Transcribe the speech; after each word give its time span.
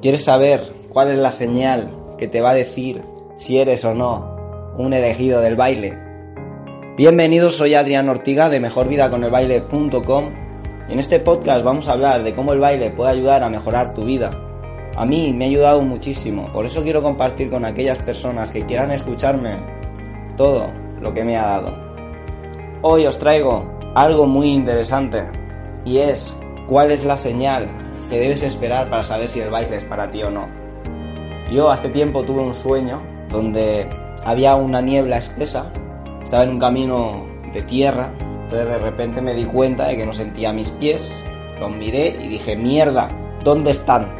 ¿Quieres 0.00 0.24
saber 0.24 0.62
cuál 0.88 1.10
es 1.10 1.18
la 1.18 1.30
señal 1.30 1.90
que 2.16 2.26
te 2.26 2.40
va 2.40 2.50
a 2.50 2.54
decir 2.54 3.02
si 3.36 3.58
eres 3.58 3.84
o 3.84 3.94
no 3.94 4.74
un 4.78 4.94
elegido 4.94 5.42
del 5.42 5.56
baile? 5.56 5.98
Bienvenidos, 6.96 7.56
soy 7.56 7.74
Adrián 7.74 8.08
Ortiga 8.08 8.48
de 8.48 8.60
mejorvidaconelbaile.com 8.60 10.30
en 10.88 10.98
este 10.98 11.20
podcast 11.20 11.62
vamos 11.62 11.86
a 11.86 11.92
hablar 11.92 12.24
de 12.24 12.34
cómo 12.34 12.54
el 12.54 12.58
baile 12.58 12.90
puede 12.90 13.12
ayudar 13.12 13.42
a 13.42 13.50
mejorar 13.50 13.92
tu 13.92 14.04
vida. 14.04 14.30
A 14.96 15.04
mí 15.04 15.34
me 15.34 15.44
ha 15.44 15.48
ayudado 15.48 15.82
muchísimo, 15.82 16.50
por 16.50 16.64
eso 16.64 16.82
quiero 16.82 17.02
compartir 17.02 17.50
con 17.50 17.66
aquellas 17.66 17.98
personas 17.98 18.50
que 18.50 18.64
quieran 18.64 18.90
escucharme 18.90 19.58
todo 20.36 20.66
lo 21.00 21.12
que 21.12 21.24
me 21.24 21.36
ha 21.36 21.46
dado. 21.46 21.76
Hoy 22.80 23.06
os 23.06 23.18
traigo 23.18 23.70
algo 23.94 24.26
muy 24.26 24.50
interesante 24.50 25.28
y 25.84 25.98
es 25.98 26.34
cuál 26.66 26.90
es 26.90 27.04
la 27.04 27.18
señal 27.18 27.89
que 28.10 28.18
debes 28.18 28.42
esperar 28.42 28.90
para 28.90 29.04
saber 29.04 29.28
si 29.28 29.40
el 29.40 29.50
baile 29.50 29.76
es 29.76 29.84
para 29.84 30.10
ti 30.10 30.22
o 30.22 30.30
no. 30.30 30.48
Yo 31.50 31.70
hace 31.70 31.88
tiempo 31.88 32.24
tuve 32.24 32.42
un 32.42 32.52
sueño 32.52 33.00
donde 33.30 33.88
había 34.24 34.56
una 34.56 34.80
niebla 34.80 35.18
espesa, 35.18 35.70
estaba 36.20 36.42
en 36.42 36.50
un 36.50 36.58
camino 36.58 37.24
de 37.52 37.62
tierra, 37.62 38.12
entonces 38.42 38.68
de 38.68 38.78
repente 38.78 39.22
me 39.22 39.34
di 39.34 39.44
cuenta 39.44 39.86
de 39.86 39.96
que 39.96 40.04
no 40.04 40.12
sentía 40.12 40.52
mis 40.52 40.70
pies, 40.70 41.22
los 41.60 41.70
miré 41.70 42.08
y 42.20 42.28
dije, 42.28 42.56
mierda, 42.56 43.08
¿dónde 43.44 43.70
están? 43.70 44.12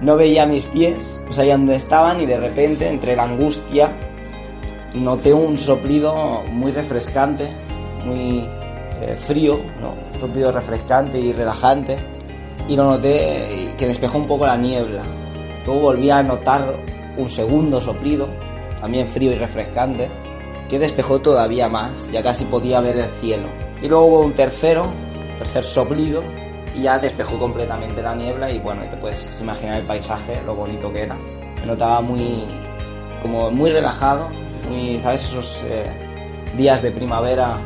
No 0.00 0.16
veía 0.16 0.46
mis 0.46 0.64
pies, 0.66 1.16
no 1.26 1.32
sabía 1.32 1.56
dónde 1.56 1.76
estaban 1.76 2.20
y 2.20 2.26
de 2.26 2.38
repente 2.38 2.88
entre 2.88 3.14
la 3.14 3.24
angustia 3.24 3.92
noté 4.94 5.32
un 5.32 5.56
soplido 5.58 6.42
muy 6.50 6.72
refrescante, 6.72 7.48
muy 8.04 8.44
eh, 9.00 9.16
frío, 9.16 9.60
¿no? 9.80 9.94
un 10.12 10.18
soplido 10.18 10.50
refrescante 10.50 11.20
y 11.20 11.32
relajante 11.32 11.98
y 12.70 12.76
lo 12.76 12.84
noté 12.84 13.74
que 13.76 13.86
despejó 13.88 14.18
un 14.18 14.26
poco 14.26 14.46
la 14.46 14.56
niebla. 14.56 15.02
Luego 15.66 15.80
volví 15.80 16.08
a 16.08 16.22
notar 16.22 16.80
un 17.16 17.28
segundo 17.28 17.82
soplido, 17.82 18.28
también 18.80 19.08
frío 19.08 19.32
y 19.32 19.34
refrescante, 19.34 20.08
que 20.68 20.78
despejó 20.78 21.20
todavía 21.20 21.68
más, 21.68 22.08
ya 22.12 22.22
casi 22.22 22.44
podía 22.44 22.80
ver 22.80 22.96
el 22.96 23.10
cielo. 23.10 23.48
Y 23.82 23.88
luego 23.88 24.06
hubo 24.06 24.20
un 24.20 24.34
tercero, 24.34 24.86
tercer 25.36 25.64
soplido, 25.64 26.22
y 26.72 26.82
ya 26.82 26.96
despejó 27.00 27.40
completamente 27.40 28.00
la 28.02 28.14
niebla 28.14 28.48
y 28.48 28.60
bueno, 28.60 28.88
te 28.88 28.96
puedes 28.96 29.40
imaginar 29.40 29.80
el 29.80 29.86
paisaje, 29.86 30.40
lo 30.46 30.54
bonito 30.54 30.92
que 30.92 31.02
era. 31.02 31.16
Me 31.58 31.66
notaba 31.66 32.00
muy, 32.00 32.46
como 33.20 33.50
muy 33.50 33.72
relajado, 33.72 34.28
muy, 34.68 35.00
¿sabes? 35.00 35.24
Esos 35.24 35.64
eh, 35.64 35.90
días 36.56 36.80
de 36.82 36.92
primavera 36.92 37.58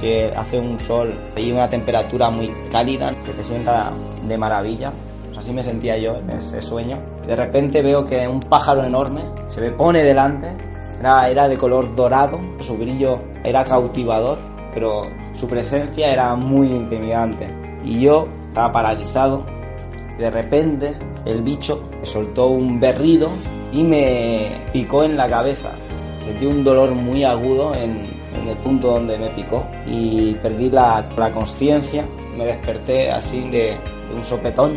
que 0.00 0.32
hace 0.34 0.58
un 0.58 0.78
sol 0.78 1.14
y 1.36 1.50
una 1.50 1.68
temperatura 1.68 2.30
muy 2.30 2.52
cálida 2.70 3.12
que 3.24 3.32
te 3.32 3.42
sienta 3.42 3.92
de 4.22 4.38
maravilla. 4.38 4.92
Así 5.36 5.52
me 5.52 5.62
sentía 5.62 5.96
yo 5.98 6.16
en 6.16 6.30
ese 6.30 6.60
sueño. 6.60 6.98
De 7.26 7.36
repente 7.36 7.82
veo 7.82 8.04
que 8.04 8.26
un 8.26 8.40
pájaro 8.40 8.84
enorme 8.84 9.22
se 9.48 9.60
me 9.60 9.70
pone 9.72 10.02
delante. 10.02 10.56
Era, 10.98 11.28
era 11.28 11.48
de 11.48 11.56
color 11.56 11.94
dorado, 11.94 12.40
su 12.58 12.76
brillo 12.76 13.20
era 13.44 13.64
cautivador, 13.64 14.38
pero 14.74 15.02
su 15.34 15.46
presencia 15.46 16.12
era 16.12 16.34
muy 16.34 16.68
intimidante. 16.68 17.48
Y 17.84 18.00
yo 18.00 18.26
estaba 18.48 18.72
paralizado. 18.72 19.46
De 20.18 20.30
repente 20.30 20.98
el 21.24 21.42
bicho 21.42 21.88
soltó 22.02 22.48
un 22.48 22.80
berrido 22.80 23.28
y 23.72 23.82
me 23.82 24.64
picó 24.72 25.04
en 25.04 25.16
la 25.16 25.28
cabeza. 25.28 25.70
Sentí 26.24 26.46
un 26.46 26.64
dolor 26.64 26.94
muy 26.94 27.24
agudo 27.24 27.74
en, 27.74 28.17
en 28.48 28.56
el 28.56 28.62
punto 28.62 28.88
donde 28.88 29.18
me 29.18 29.28
picó 29.30 29.66
y 29.86 30.34
perdí 30.34 30.70
la, 30.70 31.06
la 31.16 31.32
conciencia, 31.32 32.04
me 32.36 32.46
desperté 32.46 33.10
así 33.10 33.42
de, 33.50 33.76
de, 34.08 34.14
un 34.14 34.24
sopetón 34.24 34.76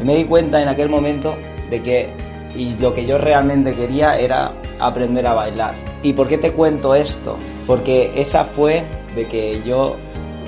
y 0.00 0.04
me 0.04 0.16
di 0.16 0.24
cuenta 0.24 0.60
en 0.60 0.68
aquel 0.68 0.88
momento 0.88 1.36
de 1.70 1.80
que 1.80 2.12
y 2.56 2.76
lo 2.78 2.94
que 2.94 3.04
yo 3.04 3.18
realmente 3.18 3.74
quería 3.74 4.18
era 4.18 4.52
aprender 4.78 5.26
a 5.26 5.34
bailar. 5.34 5.74
¿Y 6.02 6.12
por 6.12 6.28
qué 6.28 6.38
te 6.38 6.52
cuento 6.52 6.94
esto? 6.94 7.36
Porque 7.66 8.12
esa 8.14 8.44
fue 8.44 8.84
de 9.16 9.26
que 9.26 9.60
yo 9.64 9.96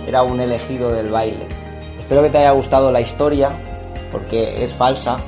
era 0.07 0.23
un 0.23 0.41
elegido 0.41 0.93
del 0.93 1.11
baile. 1.11 1.47
Espero 1.99 2.23
que 2.23 2.31
te 2.31 2.39
haya 2.39 2.53
gustado 2.53 2.93
la 2.93 3.01
historia 3.01 3.51
porque 4.13 4.63
es 4.63 4.73
falsa, 4.73 5.19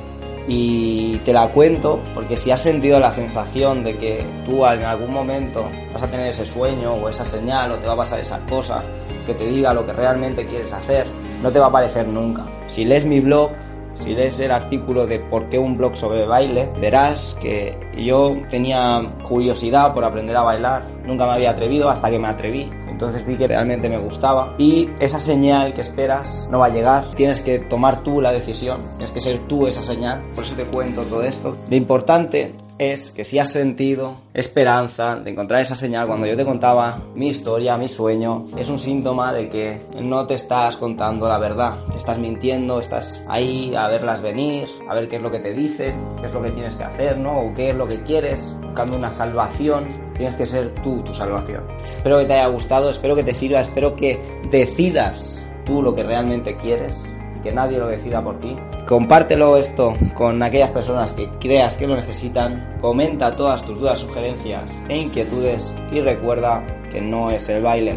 y 0.51 1.17
te 1.17 1.31
la 1.31 1.47
cuento 1.49 1.99
porque 2.15 2.35
si 2.35 2.49
has 2.49 2.61
sentido 2.61 2.99
la 2.99 3.11
sensación 3.11 3.83
de 3.83 3.95
que 3.97 4.25
tú 4.45 4.65
en 4.65 4.83
algún 4.83 5.13
momento 5.13 5.69
vas 5.93 6.01
a 6.01 6.07
tener 6.07 6.27
ese 6.27 6.43
sueño 6.43 6.93
o 6.93 7.07
esa 7.07 7.23
señal 7.23 7.71
o 7.71 7.75
te 7.77 7.85
va 7.85 7.93
a 7.93 7.97
pasar 7.97 8.19
esa 8.19 8.39
cosa 8.47 8.83
que 9.27 9.35
te 9.35 9.45
diga 9.45 9.75
lo 9.75 9.85
que 9.85 9.93
realmente 9.93 10.47
quieres 10.47 10.73
hacer, 10.73 11.05
no 11.43 11.51
te 11.51 11.59
va 11.59 11.65
a 11.65 11.69
aparecer 11.69 12.07
nunca. 12.07 12.43
Si 12.67 12.83
lees 12.83 13.05
mi 13.05 13.19
blog, 13.19 13.51
si 13.93 14.15
lees 14.15 14.39
el 14.39 14.49
artículo 14.49 15.05
de 15.05 15.19
por 15.19 15.49
qué 15.49 15.59
un 15.59 15.77
blog 15.77 15.95
sobre 15.95 16.25
baile, 16.25 16.67
verás 16.81 17.37
que 17.39 17.77
yo 17.95 18.35
tenía 18.49 19.03
curiosidad 19.27 19.93
por 19.93 20.03
aprender 20.03 20.35
a 20.35 20.41
bailar, 20.41 20.83
nunca 21.05 21.27
me 21.27 21.33
había 21.33 21.51
atrevido 21.51 21.89
hasta 21.89 22.09
que 22.09 22.17
me 22.17 22.27
atreví 22.27 22.71
entonces 22.99 23.25
vi 23.25 23.37
que 23.37 23.47
realmente 23.47 23.87
me 23.87 23.97
gustaba. 23.97 24.55
Y 24.57 24.89
esa 24.99 25.19
señal 25.19 25.73
que 25.73 25.79
esperas 25.79 26.49
no 26.51 26.59
va 26.59 26.65
a 26.65 26.69
llegar, 26.69 27.05
tienes 27.15 27.41
que 27.41 27.57
tomar 27.57 28.03
tú 28.03 28.19
la 28.19 28.33
decisión, 28.33 28.81
tienes 28.89 29.11
que 29.11 29.21
ser 29.21 29.39
tú 29.47 29.67
esa 29.67 29.81
señal, 29.81 30.21
por 30.35 30.43
eso 30.43 30.53
te 30.53 30.65
cuento 30.65 31.03
todo 31.03 31.23
esto. 31.23 31.55
Lo 31.69 31.77
importante 31.77 32.51
es 32.79 33.11
que 33.11 33.25
si 33.25 33.37
has 33.37 33.51
sentido 33.51 34.21
esperanza 34.33 35.17
de 35.17 35.31
encontrar 35.31 35.61
esa 35.61 35.75
señal 35.75 36.07
cuando 36.07 36.25
yo 36.25 36.37
te 36.37 36.45
contaba 36.45 37.03
mi 37.13 37.27
historia, 37.27 37.77
mi 37.77 37.89
sueño, 37.89 38.45
es 38.57 38.69
un 38.69 38.79
síntoma 38.79 39.33
de 39.33 39.49
que 39.49 39.81
no 40.01 40.25
te 40.25 40.35
estás 40.35 40.77
contando 40.77 41.27
la 41.27 41.37
verdad, 41.37 41.79
estás 41.97 42.17
mintiendo, 42.17 42.79
estás 42.79 43.21
ahí 43.27 43.75
a 43.75 43.89
verlas 43.89 44.21
venir, 44.21 44.69
a 44.89 44.95
ver 44.95 45.09
qué 45.09 45.17
es 45.17 45.21
lo 45.21 45.29
que 45.29 45.39
te 45.39 45.53
dicen, 45.53 45.93
qué 46.21 46.27
es 46.27 46.33
lo 46.33 46.41
que 46.41 46.51
tienes 46.51 46.75
que 46.75 46.85
hacer, 46.85 47.17
¿no? 47.17 47.41
O 47.41 47.53
qué 47.53 47.71
es 47.71 47.75
lo 47.75 47.85
que 47.85 48.01
quieres, 48.01 48.55
buscando 48.63 48.95
una 48.95 49.11
salvación, 49.11 49.89
tienes 50.15 50.35
que 50.35 50.45
ser 50.45 50.73
tú 50.75 51.03
tu 51.03 51.13
salvación. 51.13 51.67
Espero 51.77 52.19
que 52.19 52.25
te 52.25 52.33
haya 52.33 52.47
gustado, 52.47 52.89
espero 52.89 53.13
que 53.13 53.25
te 53.25 53.33
sirva, 53.33 53.59
espero 53.59 53.93
que 53.97 54.17
decidas 54.49 55.45
tú 55.65 55.81
lo 55.81 55.93
que 55.93 56.03
realmente 56.03 56.55
quieres 56.55 57.09
que 57.41 57.51
nadie 57.51 57.79
lo 57.79 57.87
decida 57.87 58.23
por 58.23 58.39
ti. 58.39 58.57
Compártelo 58.87 59.57
esto 59.57 59.93
con 60.13 60.41
aquellas 60.41 60.71
personas 60.71 61.13
que 61.13 61.29
creas 61.39 61.77
que 61.77 61.87
lo 61.87 61.95
necesitan. 61.95 62.77
Comenta 62.81 63.35
todas 63.35 63.63
tus 63.63 63.77
dudas, 63.77 63.99
sugerencias 63.99 64.69
e 64.87 64.97
inquietudes 64.97 65.73
y 65.91 66.01
recuerda 66.01 66.65
que 66.91 67.01
no 67.01 67.31
es 67.31 67.47
el 67.49 67.61
baile, 67.61 67.95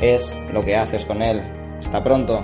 es 0.00 0.38
lo 0.52 0.62
que 0.62 0.76
haces 0.76 1.04
con 1.04 1.22
él. 1.22 1.42
Hasta 1.78 2.02
pronto. 2.02 2.42